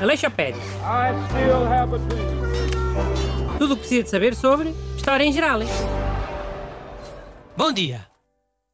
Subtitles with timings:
[0.00, 0.62] Aleixopédia.
[0.82, 3.58] I still have a dream.
[3.58, 5.60] Tudo o que precisa de saber sobre história em geral.
[7.54, 8.10] Bom dia.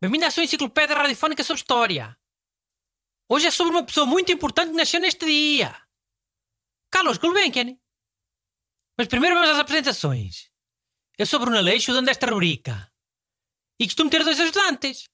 [0.00, 2.16] Bem-vindo à sua enciclopédia radiofónica sobre história.
[3.28, 5.72] Hoje é sobre uma pessoa muito importante que nasceu neste dia.
[6.90, 7.76] Carlos Gulbenkian.
[8.98, 10.50] Mas primeiro vamos às apresentações.
[11.16, 12.90] Eu sou Bruno Aleixo, dono desta rubrica.
[13.78, 15.08] E costumo ter dois ajudantes.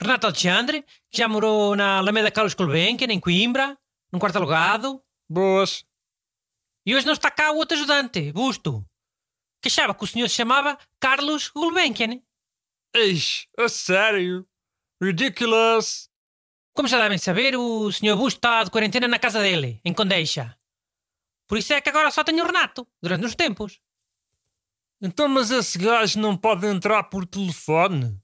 [0.00, 3.78] Renato Alexandre, que já morou na Alameda Carlos Gulbenkian, em Coimbra,
[4.12, 5.00] num quarto alugado.
[5.28, 5.84] Boas.
[6.86, 8.84] E hoje não está cá o outro ajudante, Busto,
[9.62, 12.20] que achava que o senhor se chamava Carlos Gulbenkian.
[12.94, 14.46] Eis, a sério?
[15.02, 16.10] Ridiculous.
[16.74, 18.16] Como já devem saber, o Sr.
[18.16, 20.58] Bush está de quarentena na casa dele, em Condeixa.
[21.46, 23.80] Por isso é que agora só tenho o Renato, durante uns tempos.
[25.00, 28.20] Então, mas esse gajo não pode entrar por telefone?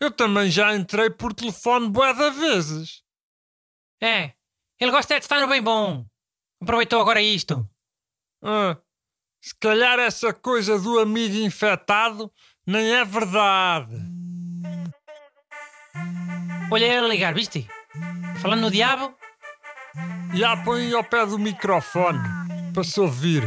[0.00, 3.02] Eu também já entrei por telefone bué de vezes.
[4.02, 4.32] É,
[4.80, 6.06] ele gosta é de estar no bem bom.
[6.62, 7.68] Aproveitou agora isto.
[8.42, 8.78] Ah,
[9.42, 12.32] se calhar essa coisa do amigo infectado
[12.66, 13.94] nem é verdade.
[16.72, 17.68] Olha ele a ligar, viste?
[18.40, 19.14] Falando no diabo,
[20.34, 22.20] Já põe ao pé do microfone
[22.72, 23.42] para se ouvir.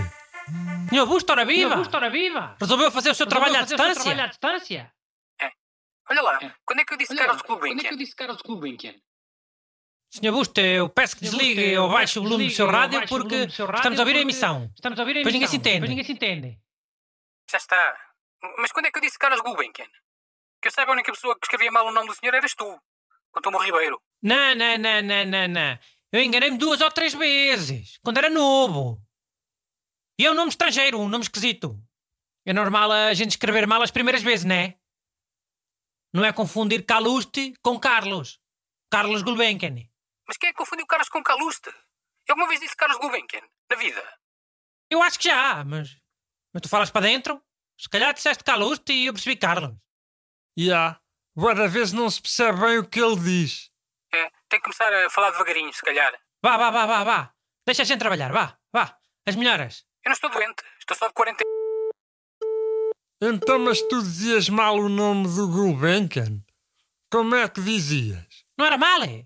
[0.89, 1.05] Sr.
[1.05, 1.81] Bush, ora viva!
[1.81, 2.57] História viva!
[2.59, 3.93] Resolveu fazer o seu trabalho à distância?
[4.03, 4.91] Trabalho à distância?
[6.09, 7.95] Olha lá, quando é que eu disse Carlos Gulbenkian?
[7.97, 8.95] disse Carlos Gulbenkian?
[10.11, 10.31] Sr.
[10.31, 14.01] Bush, eu peço que desligue ou baixe o volume do seu rádio porque estamos a
[14.03, 14.69] ouvir a emissão.
[14.75, 15.49] Estamos a ouvir a Pois ninguém emissão.
[15.49, 15.79] se entende.
[15.79, 16.59] Pois ninguém se entende.
[17.49, 17.97] Já está.
[18.59, 19.87] Mas quando é que eu disse Carlos Gulbenkian?
[20.61, 22.79] Que eu saiba a única pessoa que escrevia mal o nome do senhor eras tu.
[23.31, 23.99] Com Tomo Ribeiro.
[24.21, 25.79] Não, não, não, não, não, não.
[26.11, 29.01] Eu enganei-me duas ou três vezes, quando era novo.
[30.19, 31.75] E é um nome estrangeiro, um nome esquisito.
[32.45, 34.75] É normal a gente escrever mal as primeiras vezes, não é?
[36.14, 38.39] Não é confundir Caluste com Carlos.
[38.92, 39.75] Carlos Gulbenkian.
[40.28, 41.69] Mas quem é que confundiu Carlos com Caluste?
[42.28, 43.42] Eu alguma vez disse Carlos Gulbenkian?
[43.69, 44.19] Na vida.
[44.91, 45.97] Eu acho que já, mas...
[46.53, 47.41] Mas tu falas para dentro?
[47.79, 49.75] Se calhar disseste Caluste e eu percebi Carlos.
[50.56, 51.02] Já,
[51.35, 53.72] bué de vezes não se percebe bem o que ele diz.
[54.13, 56.13] É, tem que começar a falar devagarinho, se calhar.
[56.44, 57.34] Vá, vá, vá, vá, vá.
[57.66, 59.00] Deixa a gente trabalhar, vá, vá.
[59.25, 59.84] As melhoras.
[60.06, 60.63] Eu não estou doente.
[60.78, 61.53] Estou só de quarentena.
[63.25, 66.44] Então, mas tu dizias mal o nome do Gulbenkian?
[67.09, 68.44] Como é que dizias?
[68.57, 69.25] Não era mal, é?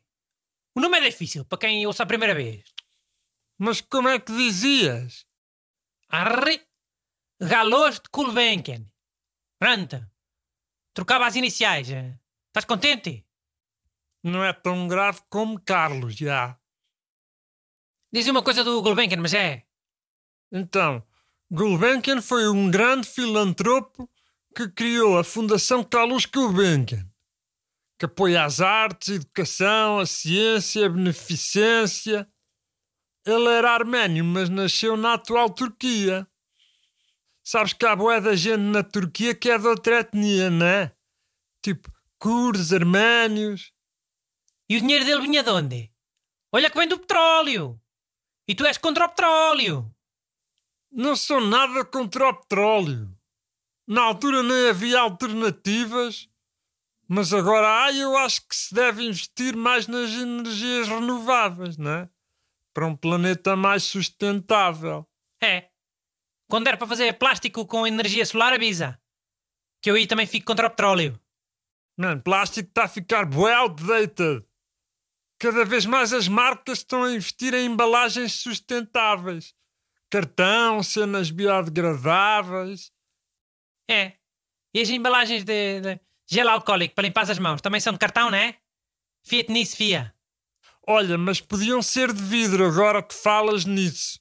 [0.75, 2.63] O nome é difícil para quem ouça a primeira vez.
[3.57, 5.25] Mas como é que dizias?
[6.09, 6.63] Arre.
[7.41, 8.85] Galos de Gulbenkian.
[9.57, 10.07] Pronto.
[10.93, 11.89] Trocava as iniciais.
[11.89, 12.19] eh.
[12.49, 13.25] Estás contente?
[14.23, 16.59] Não é tão grave como Carlos, já.
[18.13, 19.65] Diz uma coisa do Gulbenkian, mas é.
[20.51, 21.06] Então,
[21.49, 24.09] Gulbenkian foi um grande filantropo
[24.53, 27.09] que criou a Fundação Carlos Gulbenkian,
[27.97, 32.27] que apoia as artes, a educação, a ciência, a beneficência.
[33.25, 36.27] Ele era arménio, mas nasceu na atual Turquia.
[37.45, 40.91] Sabes que há boé da gente na Turquia que é de outra etnia, não é?
[41.63, 43.71] Tipo, curdos, arménios.
[44.69, 45.93] E o dinheiro dele vinha de onde?
[46.51, 47.79] Olha que vem do petróleo.
[48.45, 49.96] E tu és contra o petróleo.
[50.91, 53.15] Não sou nada contra o petróleo.
[53.87, 56.29] Na altura nem havia alternativas,
[57.07, 62.09] mas agora há eu acho que se deve investir mais nas energias renováveis, não é?
[62.73, 65.07] Para um planeta mais sustentável.
[65.41, 65.69] É.
[66.49, 68.99] Quando era para fazer plástico com energia solar, avisa.
[69.81, 71.19] Que eu aí também fico contra o petróleo.
[71.97, 74.45] Mano, plástico está a ficar bué outdated.
[75.39, 79.55] Cada vez mais as marcas estão a investir em embalagens sustentáveis.
[80.09, 82.91] Cartão, cenas biodegradáveis.
[83.89, 84.13] É.
[84.73, 88.29] E as embalagens de, de gel alcoólico para limpar as mãos também são de cartão,
[88.29, 88.57] não é?
[89.25, 90.13] Fiat nisso, fia.
[90.87, 94.19] Olha, mas podiam ser de vidro agora que falas nisso.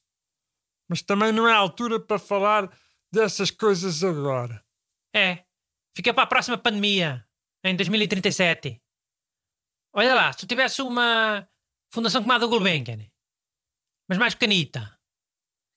[0.89, 2.71] Mas também não é a altura para falar
[3.13, 4.65] dessas coisas agora.
[5.15, 5.45] É.
[5.97, 7.27] Fica para a próxima pandemia,
[7.65, 8.81] em 2037.
[9.95, 11.49] Olha lá, se tu tivesse uma
[11.91, 12.99] fundação como a do Gulbenkian,
[14.09, 14.96] mas mais pequenita,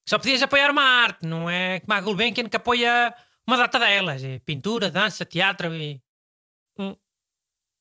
[0.10, 3.14] só podias apoiar uma arte, não é como a Gulbenkian que apoia
[3.46, 4.24] uma data delas.
[4.24, 6.02] É pintura, dança, teatro e...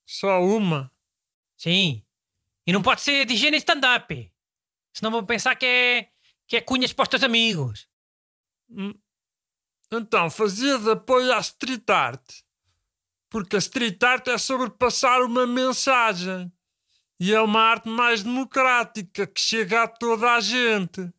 [0.04, 0.92] Só uma.
[1.56, 2.04] Sim.
[2.66, 4.30] E não pode ser de higiene e stand-up.
[4.92, 6.10] Senão vão pensar que é,
[6.46, 7.88] que é cunhas para os teus amigos.
[9.90, 12.42] Então, fazia de apoio à street art.
[13.30, 16.52] Porque a street art é sobre passar uma mensagem.
[17.18, 21.10] E é uma arte mais democrática que chega a toda a gente.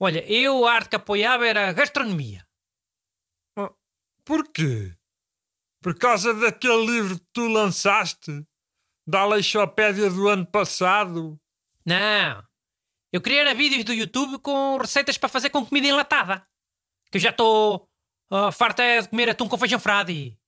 [0.00, 2.46] Olha, eu a arte que apoiava era a gastronomia.
[4.24, 4.94] Porquê?
[5.82, 8.46] Por causa daquele livro que tu lançaste?
[9.10, 11.38] da Aleixopédia do ano passado.
[11.84, 12.42] Não.
[13.12, 16.42] Eu queria era vídeos do YouTube com receitas para fazer com comida enlatada.
[17.10, 17.88] Que eu já estou
[18.30, 20.12] uh, farta é de comer atum com feijão frade.
[20.12, 20.38] E,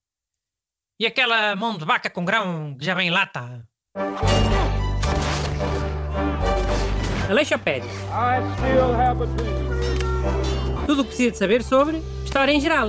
[1.00, 3.68] e aquela mão de vaca com grão que já vem em lata.
[7.32, 7.88] Aleixopédia.
[8.10, 10.84] I still have a dream.
[10.84, 12.88] Tudo o que precisa de saber sobre história em geral.